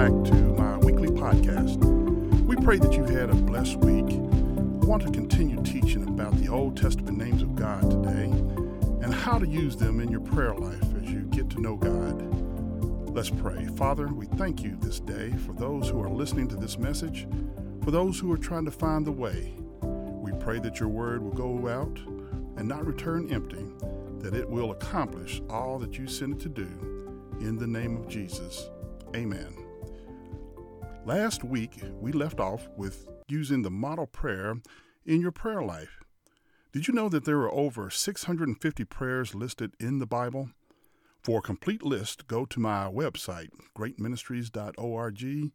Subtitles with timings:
[0.00, 1.76] back to my weekly podcast.
[2.46, 4.06] We pray that you've had a blessed week.
[4.06, 8.30] I want to continue teaching about the Old Testament names of God today
[9.04, 13.14] and how to use them in your prayer life as you get to know God.
[13.14, 13.66] Let's pray.
[13.76, 17.28] Father, we thank you this day for those who are listening to this message,
[17.84, 19.52] for those who are trying to find the way.
[19.82, 21.98] We pray that your word will go out
[22.56, 23.66] and not return empty,
[24.20, 27.36] that it will accomplish all that you sent it to do.
[27.40, 28.70] In the name of Jesus.
[29.14, 29.59] Amen.
[31.06, 34.56] Last week, we left off with using the model prayer
[35.06, 36.04] in your prayer life.
[36.72, 40.50] Did you know that there are over 650 prayers listed in the Bible?
[41.22, 45.52] For a complete list, go to my website, greatministries.org,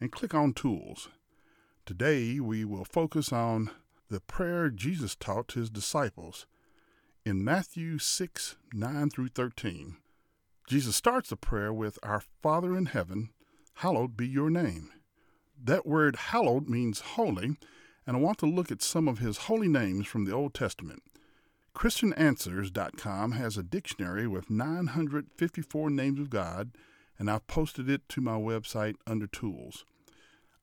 [0.00, 1.08] and click on Tools.
[1.86, 3.70] Today, we will focus on
[4.10, 6.46] the prayer Jesus taught his disciples
[7.24, 9.96] in Matthew 6 9 through 13.
[10.68, 13.30] Jesus starts the prayer with, Our Father in heaven,
[13.78, 14.90] hallowed be your name.
[15.62, 17.56] That word hallowed means holy,
[18.04, 21.00] and I want to look at some of his holy names from the Old Testament.
[21.76, 26.72] ChristianAnswers.com has a dictionary with 954 names of God,
[27.20, 29.84] and I've posted it to my website under Tools.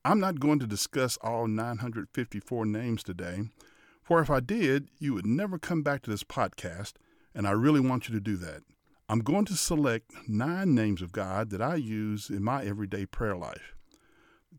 [0.03, 3.43] I'm not going to discuss all 954 names today,
[4.03, 6.95] for if I did, you would never come back to this podcast,
[7.33, 8.63] and I really want you to do that.
[9.07, 13.35] I'm going to select nine names of God that I use in my everyday prayer
[13.35, 13.75] life.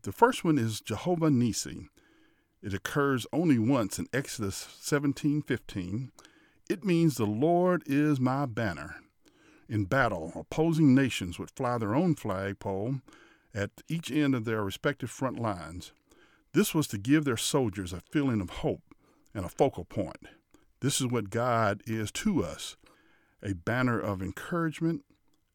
[0.03, 1.89] The first one is Jehovah Nisi.
[2.61, 6.11] It occurs only once in Exodus 17:15.
[6.69, 9.01] It means the Lord is my banner.
[9.67, 13.01] In battle, opposing nations would fly their own flagpole
[13.53, 15.91] at each end of their respective front lines.
[16.53, 18.95] This was to give their soldiers a feeling of hope
[19.33, 20.25] and a focal point.
[20.79, 22.77] This is what God is to us
[23.43, 25.03] a banner of encouragement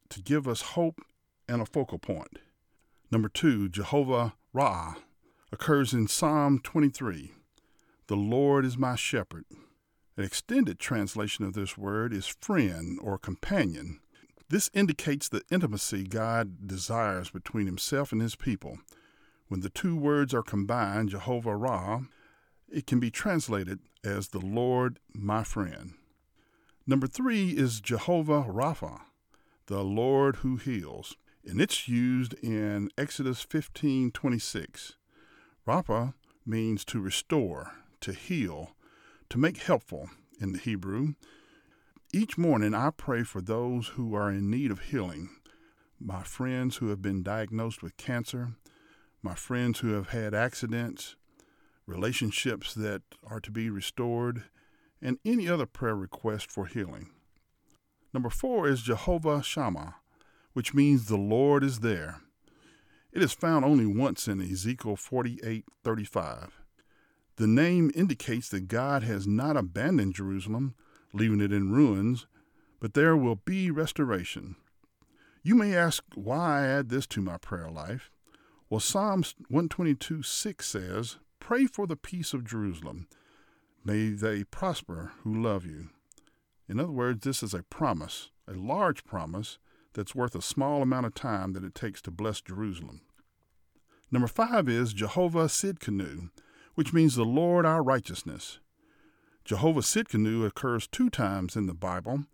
[0.09, 1.01] to give us hope
[1.49, 2.39] and a focal point.
[3.11, 4.95] Number two, Jehovah Ra
[5.53, 7.33] occurs in Psalm 23.
[8.07, 9.45] The Lord is my shepherd.
[10.17, 14.01] An extended translation of this word is friend or companion.
[14.49, 18.79] This indicates the intimacy God desires between himself and his people.
[19.49, 22.03] When the two words are combined, Jehovah Ra,
[22.71, 25.95] it can be translated as the Lord my friend.
[26.85, 29.03] Number three is Jehovah Rapha,
[29.67, 34.97] the Lord who heals, and it's used in Exodus 15:26.
[35.65, 38.75] Rapha means to restore, to heal,
[39.29, 40.11] to make helpful
[40.41, 41.15] in the Hebrew.
[42.13, 45.31] Each morning I pray for those who are in need of healing,
[46.01, 48.57] my friends who have been diagnosed with cancer,
[49.23, 51.15] my friends who have had accidents,
[51.87, 54.47] relationships that are to be restored,
[55.03, 57.11] and any other prayer request for healing.
[58.15, 59.97] Number four is Jehovah Shammah,
[60.53, 62.21] which means the Lord is there.
[63.13, 66.61] It is found only once in Ezekiel 48:35.
[67.37, 70.75] The name indicates that God has not abandoned Jerusalem,
[71.13, 72.27] leaving it in ruins,
[72.81, 74.57] but there will be restoration.
[75.43, 78.11] You may ask why I add this to my prayer life.
[78.71, 83.09] Well, Psalms 122 6 says, Pray for the peace of Jerusalem.
[83.85, 85.89] May they prosper who love you.
[86.69, 89.59] In other words, this is a promise, a large promise
[89.95, 93.01] that's worth a small amount of time that it takes to bless Jerusalem.
[94.11, 96.31] Number five is Jehovah Sidkenu,
[96.75, 98.61] which means the Lord our righteousness.
[99.45, 102.27] Jehovah Sidkenu occurs two times in the Bible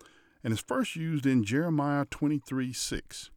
[0.45, 3.31] and is first used in Jeremiah 23 6.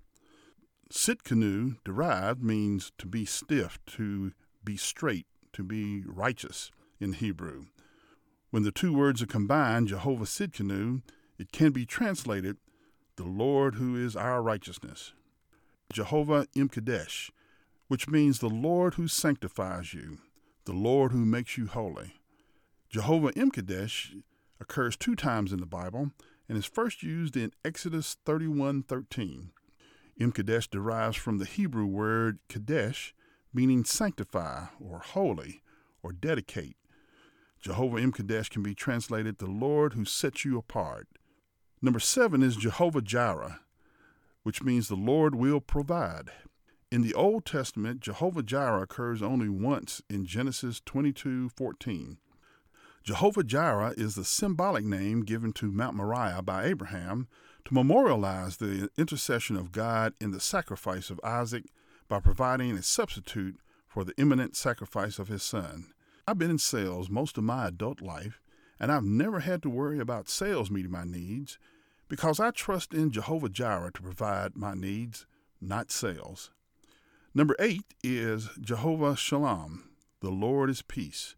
[0.91, 4.33] Sidkenu, derived, means to be stiff, to
[4.63, 7.67] be straight, to be righteous in Hebrew.
[8.51, 11.01] When the two words are combined, Jehovah Sidkenu,
[11.39, 12.57] it can be translated,
[13.15, 15.13] the Lord who is our righteousness.
[15.93, 17.31] Jehovah Imkadesh,
[17.87, 20.17] which means the Lord who sanctifies you,
[20.65, 22.15] the Lord who makes you holy.
[22.89, 24.21] Jehovah Imkadesh
[24.59, 26.11] occurs two times in the Bible
[26.49, 29.51] and is first used in Exodus 31:13.
[30.19, 33.15] Imkadesh derives from the Hebrew word kadesh,
[33.53, 35.63] meaning sanctify or holy
[36.03, 36.75] or dedicate.
[37.61, 41.07] Jehovah Imkadesh can be translated the Lord who sets you apart.
[41.81, 43.59] Number seven is Jehovah Jireh,
[44.43, 46.31] which means the Lord will provide.
[46.91, 52.17] In the Old Testament, Jehovah Jireh occurs only once in Genesis 22:14.
[53.03, 57.27] Jehovah Jireh is the symbolic name given to Mount Moriah by Abraham
[57.65, 61.65] to memorialize the intercession of God in the sacrifice of Isaac
[62.07, 65.93] by providing a substitute for the imminent sacrifice of his son.
[66.27, 68.41] I've been in sales most of my adult life,
[68.79, 71.57] and I've never had to worry about sales meeting my needs
[72.07, 75.25] because I trust in Jehovah Jireh to provide my needs,
[75.61, 76.51] not sales.
[77.33, 79.89] Number eight is Jehovah Shalom,
[80.19, 81.35] the Lord is peace.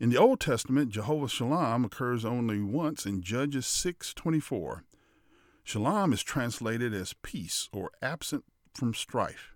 [0.00, 4.84] In the Old Testament, Jehovah Shalom occurs only once in Judges 6:24.
[5.64, 9.54] Shalom is translated as peace or absent from strife.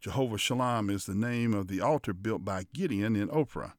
[0.00, 3.72] Jehovah Shalom is the name of the altar built by Gideon in Ophrah.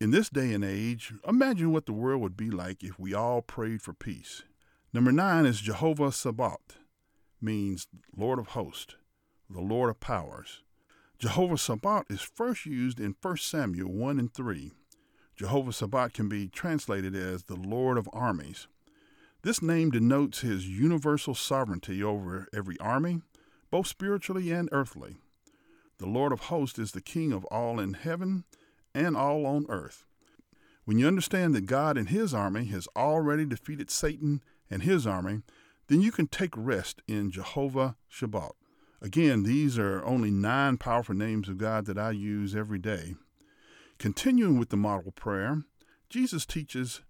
[0.00, 3.42] In this day and age, imagine what the world would be like if we all
[3.42, 4.44] prayed for peace.
[4.92, 6.78] Number nine is Jehovah Sabaoth,
[7.40, 8.94] means Lord of hosts,
[9.50, 10.62] the Lord of powers.
[11.18, 14.70] Jehovah Sabaoth is first used in 1 Samuel 1 and 3.
[15.34, 18.68] Jehovah Sabaoth can be translated as the Lord of armies.
[19.42, 23.22] This name denotes his universal sovereignty over every army,
[23.68, 25.16] both spiritually and earthly.
[25.98, 28.44] The Lord of hosts is the King of all in heaven
[28.98, 30.04] and all on earth.
[30.84, 35.42] When you understand that God and his army has already defeated Satan and his army,
[35.86, 38.56] then you can take rest in Jehovah Sabaoth.
[39.00, 43.14] Again, these are only nine powerful names of God that I use every day.
[43.98, 45.62] Continuing with the model prayer,
[46.10, 47.02] Jesus teaches,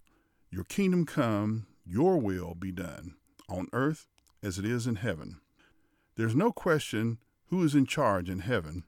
[0.50, 3.14] Your kingdom come, your will be done,
[3.48, 4.06] on earth
[4.42, 5.40] as it is in heaven.
[6.16, 8.84] There's no question who is in charge in heaven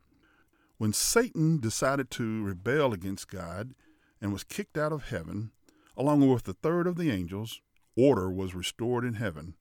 [0.80, 3.74] when Satan decided to rebel against God
[4.18, 5.50] and was kicked out of heaven,
[5.94, 7.60] along with a third of the angels,
[7.98, 9.56] order was restored in heaven.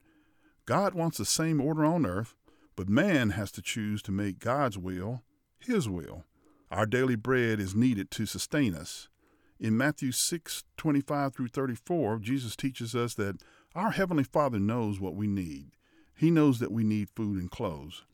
[0.64, 2.36] God wants the same order on earth,
[2.74, 5.22] but man has to choose to make God's will
[5.58, 6.24] his will.
[6.70, 9.10] Our daily bread is needed to sustain us.
[9.58, 13.42] In Matthew 6 25 through 34, Jesus teaches us that
[13.74, 15.72] our Heavenly Father knows what we need.
[16.16, 18.06] He knows that we need food and clothes.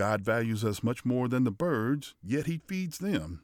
[0.00, 3.42] God values us much more than the birds, yet He feeds them.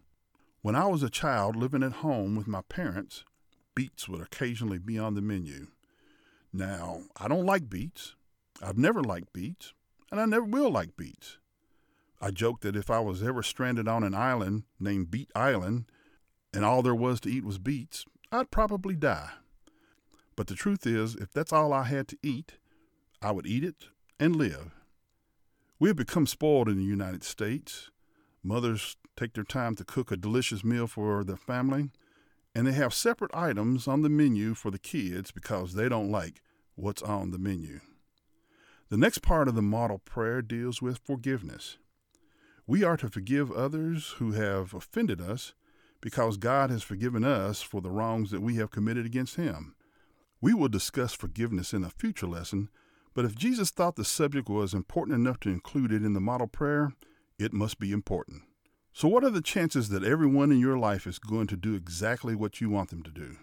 [0.63, 3.27] When I was a child living at home with my parents,
[3.75, 5.67] beets would occasionally be on the menu.
[6.55, 8.15] Now, I don't like beets.
[8.63, 9.75] I've never liked beets,
[10.11, 11.37] and I never will like beets.
[12.23, 15.85] I joke that if I was ever stranded on an island named Beet Island
[16.55, 19.29] and all there was to eat was beets, I'd probably die.
[20.37, 22.55] But the truth is, if that's all I had to eat,
[23.21, 23.89] I would eat it
[24.19, 24.76] and live.
[25.79, 27.91] We have become spoiled in the United States.
[28.43, 31.91] Mothers take their time to cook a delicious meal for their family,
[32.55, 36.41] and they have separate items on the menu for the kids because they don't like
[36.77, 37.81] what's on the menu.
[38.89, 41.77] The next part of the model prayer deals with forgiveness.
[42.67, 45.55] We are to forgive others who have offended us
[46.01, 49.75] because God has forgiven us for the wrongs that we have committed against Him.
[50.41, 52.71] We will discuss forgiveness in a future lesson
[53.17, 56.47] but if Jesus thought the subject was important enough to include it in the model
[56.47, 56.93] prayer,
[57.39, 58.43] it must be important.
[58.93, 62.35] So, what are the chances that everyone in your life is going to do exactly
[62.35, 63.39] what you want them to do?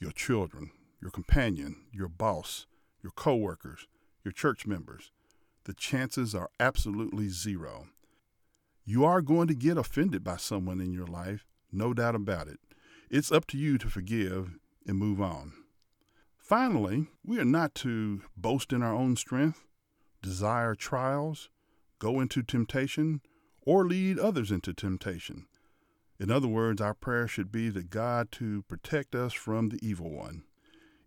[0.00, 2.66] Your children, your companion, your boss,
[3.04, 3.86] your coworkers,
[4.24, 5.12] your church members.
[5.62, 7.86] The chances are absolutely zero.
[8.84, 12.58] You are going to get offended by someone in your life, no doubt about it.
[13.10, 14.58] It's up to you to forgive
[14.88, 15.52] and move on.
[16.56, 19.64] Finally, we are not to boast in our own strength,
[20.22, 21.50] desire trials,
[21.98, 23.20] go into temptation,
[23.62, 25.46] or lead others into temptation.
[26.20, 30.08] In other words, our prayer should be that God to protect us from the evil
[30.08, 30.44] one.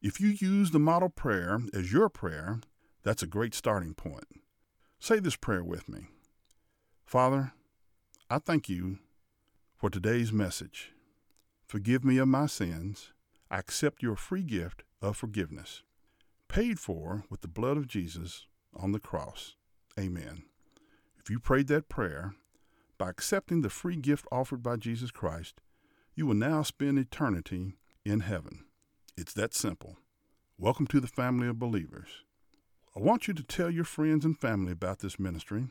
[0.02, 2.60] If you use the model prayer as your prayer,
[3.04, 4.28] that's a great starting point.
[5.00, 6.08] Say this prayer with me
[7.06, 7.54] Father,
[8.30, 8.98] I thank you
[9.78, 10.92] for today's message.
[11.66, 13.14] Forgive me of my sins.
[13.50, 15.84] I accept your free gift of forgiveness,
[16.50, 19.56] paid for with the blood of Jesus on the cross.
[19.98, 20.44] Amen.
[21.18, 22.34] If you prayed that prayer,
[22.98, 25.62] by accepting the free gift offered by Jesus Christ,
[26.14, 28.66] you will now spend eternity in heaven.
[29.16, 29.98] It's that simple.
[30.58, 32.24] Welcome to the family of believers.
[32.96, 35.68] I want you to tell your friends and family about this ministry.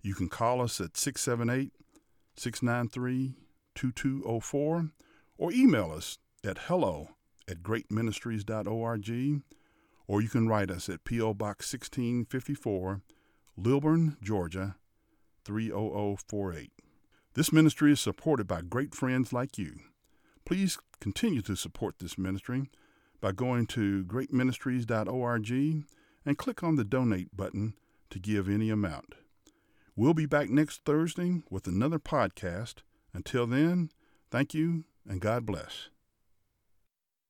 [0.00, 1.72] You can call us at 678
[2.36, 3.34] 693
[3.74, 4.90] 2204
[5.38, 7.15] or email us at hello
[7.48, 9.42] at greatministries.org,
[10.06, 11.34] or you can write us at P.O.
[11.34, 13.02] Box 1654,
[13.56, 14.76] Lilburn, Georgia
[15.44, 16.72] 30048.
[17.34, 19.80] This ministry is supported by great friends like you.
[20.44, 22.70] Please continue to support this ministry
[23.20, 25.50] by going to greatministries.org
[26.24, 27.74] and click on the donate button
[28.10, 29.14] to give any amount.
[29.94, 32.76] We'll be back next Thursday with another podcast.
[33.12, 33.90] Until then,
[34.30, 35.88] thank you and God bless.